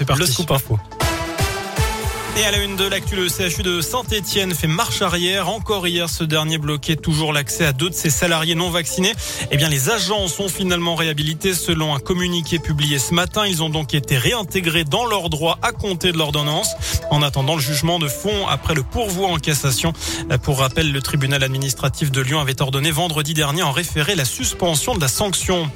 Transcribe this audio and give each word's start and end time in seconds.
c'est 0.00 0.06
parti. 0.06 0.22
Le 0.22 0.26
scoop 0.26 0.50
info. 0.50 0.78
Et 2.36 2.44
à 2.44 2.52
la 2.52 2.58
une 2.58 2.76
de 2.76 2.84
l'actu, 2.84 3.16
le 3.16 3.28
CHU 3.28 3.62
de 3.62 3.80
Saint-Etienne 3.80 4.54
fait 4.54 4.68
marche 4.68 5.02
arrière. 5.02 5.48
Encore 5.48 5.86
hier, 5.86 6.08
ce 6.08 6.24
dernier 6.24 6.58
bloquait 6.58 6.96
toujours 6.96 7.32
l'accès 7.32 7.66
à 7.66 7.72
deux 7.72 7.90
de 7.90 7.94
ses 7.94 8.08
salariés 8.08 8.54
non 8.54 8.70
vaccinés. 8.70 9.12
Eh 9.50 9.56
bien, 9.56 9.68
les 9.68 9.90
agents 9.90 10.26
sont 10.28 10.48
finalement 10.48 10.94
réhabilités 10.94 11.54
selon 11.54 11.94
un 11.94 11.98
communiqué 11.98 12.58
publié 12.58 12.98
ce 12.98 13.12
matin. 13.12 13.46
Ils 13.46 13.62
ont 13.62 13.68
donc 13.68 13.94
été 13.94 14.16
réintégrés 14.16 14.84
dans 14.84 15.06
leurs 15.06 15.28
droits 15.28 15.58
à 15.60 15.72
compter 15.72 16.12
de 16.12 16.18
l'ordonnance. 16.18 16.70
En 17.10 17.22
attendant 17.22 17.56
le 17.56 17.60
jugement 17.60 17.98
de 17.98 18.08
fond 18.08 18.46
après 18.48 18.74
le 18.74 18.84
pourvoi 18.84 19.28
en 19.28 19.38
cassation. 19.38 19.92
Pour 20.42 20.60
rappel, 20.60 20.92
le 20.92 21.02
tribunal 21.02 21.42
administratif 21.42 22.10
de 22.10 22.20
Lyon 22.22 22.40
avait 22.40 22.62
ordonné 22.62 22.90
vendredi 22.90 23.34
dernier 23.34 23.64
en 23.64 23.72
référé 23.72 24.14
la 24.14 24.24
suspension 24.24 24.94
de 24.94 25.00
la 25.00 25.08
sanction. 25.08 25.70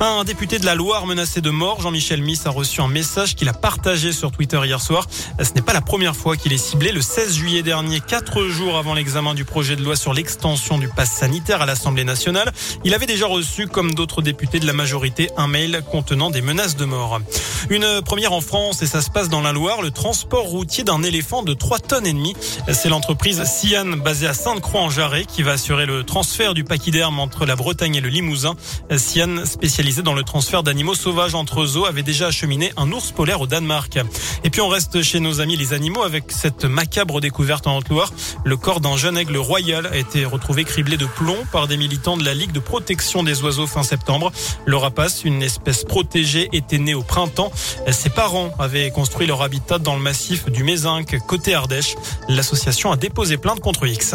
Un 0.00 0.24
député 0.24 0.58
de 0.58 0.66
la 0.66 0.74
Loire 0.74 1.06
menacé 1.06 1.40
de 1.40 1.50
mort, 1.50 1.80
Jean-Michel 1.80 2.20
Miss, 2.20 2.46
a 2.46 2.50
reçu 2.50 2.80
un 2.80 2.88
message 2.88 3.36
qu'il 3.36 3.48
a 3.48 3.54
partagé 3.54 4.12
sur 4.12 4.32
Twitter 4.32 4.60
hier 4.64 4.80
soir. 4.80 5.06
Ce 5.40 5.52
n'est 5.54 5.62
pas 5.62 5.72
la 5.72 5.80
première 5.80 5.99
fois 6.08 6.36
qu'il 6.36 6.52
est 6.52 6.58
ciblé. 6.58 6.92
Le 6.92 7.02
16 7.02 7.34
juillet 7.34 7.62
dernier, 7.62 8.00
quatre 8.00 8.46
jours 8.46 8.78
avant 8.78 8.94
l'examen 8.94 9.34
du 9.34 9.44
projet 9.44 9.76
de 9.76 9.84
loi 9.84 9.96
sur 9.96 10.14
l'extension 10.14 10.78
du 10.78 10.88
pass 10.88 11.12
sanitaire 11.12 11.60
à 11.60 11.66
l'Assemblée 11.66 12.04
nationale, 12.04 12.52
il 12.84 12.94
avait 12.94 13.06
déjà 13.06 13.26
reçu, 13.26 13.66
comme 13.66 13.94
d'autres 13.94 14.22
députés 14.22 14.60
de 14.60 14.66
la 14.66 14.72
majorité, 14.72 15.28
un 15.36 15.46
mail 15.46 15.82
contenant 15.90 16.30
des 16.30 16.40
menaces 16.40 16.76
de 16.76 16.86
mort. 16.86 17.20
Une 17.68 18.00
première 18.02 18.32
en 18.32 18.40
France 18.40 18.80
et 18.80 18.86
ça 18.86 19.02
se 19.02 19.10
passe 19.10 19.28
dans 19.28 19.42
la 19.42 19.52
Loire, 19.52 19.82
le 19.82 19.90
transport 19.90 20.46
routier 20.46 20.84
d'un 20.84 21.02
éléphant 21.02 21.42
de 21.42 21.52
3 21.52 21.78
tonnes 21.80 22.06
et 22.06 22.14
demie. 22.14 22.34
C'est 22.72 22.88
l'entreprise 22.88 23.42
Sian 23.44 23.98
basée 23.98 24.26
à 24.26 24.34
Sainte-Croix-en-Jarret 24.34 25.26
qui 25.26 25.42
va 25.42 25.52
assurer 25.52 25.84
le 25.84 26.02
transfert 26.04 26.54
du 26.54 26.64
pachyderme 26.64 27.20
entre 27.20 27.44
la 27.44 27.56
Bretagne 27.56 27.96
et 27.96 28.00
le 28.00 28.08
Limousin. 28.08 28.54
Sian, 28.96 29.44
spécialisé 29.44 30.00
dans 30.00 30.14
le 30.14 30.22
transfert 30.22 30.62
d'animaux 30.62 30.94
sauvages 30.94 31.34
entre 31.34 31.66
zoos, 31.66 31.84
avait 31.84 32.02
déjà 32.02 32.28
acheminé 32.28 32.72
un 32.78 32.90
ours 32.90 33.12
polaire 33.12 33.42
au 33.42 33.46
Danemark. 33.46 33.98
Et 34.44 34.50
puis 34.50 34.62
on 34.62 34.68
reste 34.68 35.02
chez 35.02 35.20
nos 35.20 35.40
amis 35.40 35.56
les 35.56 35.74
animaux 35.74 35.89
avec 35.98 36.30
cette 36.30 36.64
macabre 36.64 37.20
découverte 37.20 37.66
en 37.66 37.76
Haute-Loire. 37.76 38.12
Le 38.44 38.56
corps 38.56 38.80
d'un 38.80 38.96
jeune 38.96 39.18
aigle 39.18 39.36
royal 39.36 39.86
a 39.86 39.96
été 39.96 40.24
retrouvé 40.24 40.64
criblé 40.64 40.96
de 40.96 41.06
plomb 41.06 41.36
par 41.52 41.66
des 41.66 41.76
militants 41.76 42.16
de 42.16 42.24
la 42.24 42.32
Ligue 42.32 42.52
de 42.52 42.60
protection 42.60 43.22
des 43.22 43.42
oiseaux 43.42 43.66
fin 43.66 43.82
septembre. 43.82 44.32
Le 44.64 44.76
rapace, 44.76 45.24
une 45.24 45.42
espèce 45.42 45.84
protégée, 45.84 46.48
était 46.52 46.78
né 46.78 46.94
au 46.94 47.02
printemps. 47.02 47.52
Ses 47.90 48.10
parents 48.10 48.50
avaient 48.58 48.90
construit 48.90 49.26
leur 49.26 49.42
habitat 49.42 49.78
dans 49.78 49.96
le 49.96 50.02
massif 50.02 50.48
du 50.48 50.62
Mézinc, 50.62 51.18
côté 51.26 51.54
Ardèche. 51.54 51.96
L'association 52.28 52.92
a 52.92 52.96
déposé 52.96 53.36
plainte 53.36 53.60
contre 53.60 53.86
X. 53.86 54.14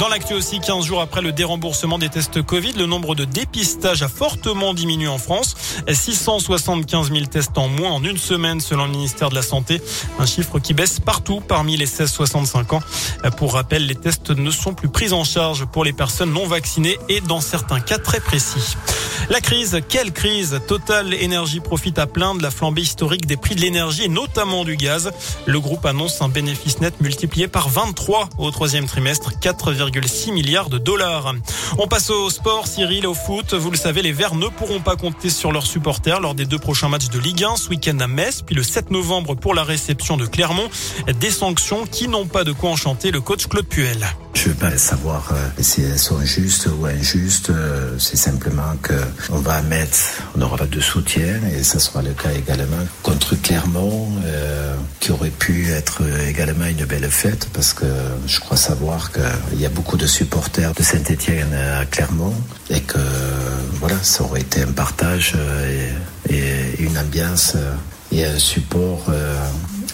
Dans 0.00 0.08
l'actu 0.08 0.32
aussi, 0.32 0.60
15 0.60 0.86
jours 0.86 1.02
après 1.02 1.20
le 1.20 1.30
déremboursement 1.30 1.98
des 1.98 2.08
tests 2.08 2.40
Covid, 2.40 2.72
le 2.72 2.86
nombre 2.86 3.14
de 3.14 3.26
dépistages 3.26 4.02
a 4.02 4.08
fortement 4.08 4.72
diminué 4.72 5.08
en 5.08 5.18
France. 5.18 5.54
675 5.92 7.12
000 7.12 7.26
tests 7.26 7.58
en 7.58 7.68
moins 7.68 7.90
en 7.90 8.02
une 8.02 8.16
semaine 8.16 8.60
selon 8.60 8.86
le 8.86 8.92
ministère 8.92 9.28
de 9.28 9.34
la 9.34 9.42
Santé. 9.42 9.82
Un 10.18 10.24
chiffre 10.24 10.58
qui 10.58 10.72
baisse 10.72 11.00
partout 11.00 11.42
parmi 11.46 11.76
les 11.76 11.84
16-65 11.84 12.76
ans. 12.76 12.80
Pour 13.36 13.52
rappel, 13.52 13.84
les 13.84 13.94
tests 13.94 14.30
ne 14.30 14.50
sont 14.50 14.72
plus 14.72 14.88
pris 14.88 15.12
en 15.12 15.22
charge 15.22 15.66
pour 15.66 15.84
les 15.84 15.92
personnes 15.92 16.32
non 16.32 16.46
vaccinées 16.46 16.96
et 17.10 17.20
dans 17.20 17.42
certains 17.42 17.80
cas 17.80 17.98
très 17.98 18.20
précis. 18.20 18.76
La 19.30 19.40
crise, 19.40 19.80
quelle 19.88 20.10
crise 20.10 20.60
Total 20.66 21.14
Énergie 21.14 21.60
profite 21.60 22.00
à 22.00 22.08
plein 22.08 22.34
de 22.34 22.42
la 22.42 22.50
flambée 22.50 22.82
historique 22.82 23.26
des 23.26 23.36
prix 23.36 23.54
de 23.54 23.60
l'énergie 23.60 24.08
notamment 24.08 24.64
du 24.64 24.74
gaz. 24.74 25.12
Le 25.46 25.60
groupe 25.60 25.86
annonce 25.86 26.20
un 26.20 26.28
bénéfice 26.28 26.80
net 26.80 27.00
multiplié 27.00 27.46
par 27.46 27.68
23 27.68 28.28
au 28.38 28.50
troisième 28.50 28.86
trimestre, 28.86 29.30
4,6 29.40 30.32
milliards 30.32 30.68
de 30.68 30.78
dollars. 30.78 31.32
On 31.78 31.86
passe 31.86 32.10
au 32.10 32.28
sport, 32.28 32.66
Cyril, 32.66 33.06
au 33.06 33.14
foot. 33.14 33.54
Vous 33.54 33.70
le 33.70 33.76
savez, 33.76 34.02
les 34.02 34.10
Verts 34.10 34.34
ne 34.34 34.48
pourront 34.48 34.80
pas 34.80 34.96
compter 34.96 35.30
sur 35.30 35.52
leurs 35.52 35.66
supporters 35.66 36.18
lors 36.18 36.34
des 36.34 36.44
deux 36.44 36.58
prochains 36.58 36.88
matchs 36.88 37.08
de 37.08 37.20
Ligue 37.20 37.44
1, 37.44 37.54
ce 37.54 37.68
week-end 37.68 38.00
à 38.00 38.08
Metz, 38.08 38.42
puis 38.44 38.56
le 38.56 38.64
7 38.64 38.90
novembre 38.90 39.36
pour 39.36 39.54
la 39.54 39.62
réception 39.62 40.16
de 40.16 40.26
Clermont. 40.26 40.68
Des 41.20 41.30
sanctions 41.30 41.86
qui 41.86 42.08
n'ont 42.08 42.26
pas 42.26 42.42
de 42.42 42.50
quoi 42.50 42.70
enchanter 42.70 43.12
le 43.12 43.20
coach 43.20 43.46
Claude 43.46 43.68
Puel. 43.68 44.04
Je 44.40 44.48
ne 44.48 44.54
veux 44.54 44.58
pas 44.58 44.78
savoir 44.78 45.32
euh, 45.32 45.48
si 45.60 45.82
elles 45.82 45.98
sont 45.98 46.22
justes 46.22 46.66
ou 46.66 46.86
injustes. 46.86 47.50
Euh, 47.50 47.98
c'est 47.98 48.16
simplement 48.16 48.74
que 48.80 48.94
on 49.28 49.36
va 49.36 49.60
mettre, 49.60 49.98
on 50.34 50.38
n'aura 50.38 50.56
pas 50.56 50.64
de 50.64 50.80
soutien 50.80 51.42
et 51.52 51.62
ça 51.62 51.78
sera 51.78 52.00
le 52.00 52.12
cas 52.14 52.30
également 52.32 52.86
contre 53.02 53.34
Clermont, 53.34 54.08
euh, 54.24 54.74
qui 54.98 55.12
aurait 55.12 55.28
pu 55.28 55.70
être 55.70 56.00
également 56.26 56.64
une 56.64 56.86
belle 56.86 57.10
fête 57.10 57.50
parce 57.52 57.74
que 57.74 57.84
je 58.26 58.40
crois 58.40 58.56
savoir 58.56 59.12
qu'il 59.12 59.60
y 59.60 59.66
a 59.66 59.68
beaucoup 59.68 59.98
de 59.98 60.06
supporters 60.06 60.72
de 60.72 60.82
Saint-Étienne 60.82 61.52
à 61.52 61.84
Clermont 61.84 62.34
et 62.70 62.80
que 62.80 62.98
voilà, 63.78 63.96
ça 64.00 64.24
aurait 64.24 64.40
été 64.40 64.62
un 64.62 64.72
partage 64.72 65.34
et 66.30 66.82
une 66.82 66.96
ambiance 66.96 67.56
et 68.10 68.24
un 68.24 68.38
support 68.38 69.04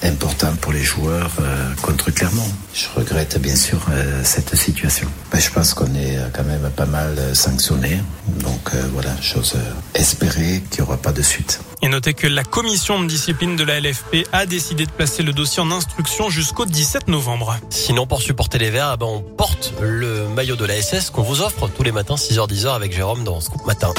important 0.07 0.55
pour 0.61 0.73
les 0.73 0.83
joueurs 0.83 1.31
euh, 1.41 1.75
contre 1.83 2.11
Clermont. 2.11 2.49
Je 2.75 2.87
regrette 2.95 3.39
bien 3.41 3.57
sûr 3.57 3.79
euh, 3.91 4.21
cette 4.25 4.55
situation. 4.55 5.09
Mais 5.33 5.41
je 5.41 5.51
pense 5.51 5.75
qu'on 5.75 5.95
est 5.95 6.19
quand 6.33 6.45
même 6.45 6.71
pas 6.75 6.87
mal 6.87 7.35
sanctionné. 7.35 8.01
Donc 8.41 8.71
euh, 8.75 8.83
voilà, 8.93 9.11
chose 9.21 9.55
espérée 9.95 10.63
qu'il 10.71 10.83
n'y 10.83 10.89
aura 10.89 10.97
pas 10.97 11.13
de 11.13 11.23
suite. 11.23 11.61
Et 11.83 11.89
notez 11.89 12.15
que 12.15 12.27
la 12.27 12.45
commission 12.45 13.03
de 13.03 13.07
discipline 13.07 13.57
de 13.57 13.65
la 13.65 13.81
LFP 13.81 14.27
a 14.33 14.47
décidé 14.47 14.87
de 14.87 14.91
placer 14.91 15.23
le 15.23 15.33
dossier 15.33 15.63
en 15.63 15.71
instruction 15.71 16.31
jusqu'au 16.31 16.65
17 16.65 17.09
novembre. 17.09 17.57
Sinon, 17.71 18.07
pour 18.07 18.23
supporter 18.23 18.59
les 18.59 18.71
Verts, 18.71 18.93
eh 18.95 18.99
ben, 18.99 19.07
on 19.07 19.21
porte 19.21 19.75
le 19.81 20.29
maillot 20.29 20.57
de 20.57 20.65
la 20.65 20.81
SS 20.81 21.11
qu'on 21.11 21.23
vous 21.23 21.43
offre 21.43 21.69
tous 21.69 21.83
les 21.83 21.93
matins 21.93 22.17
6h-10h 22.17 22.75
avec 22.75 22.93
Jérôme 22.93 23.25
dans 23.25 23.41
Scoop 23.41 23.67
Matin. 23.67 23.93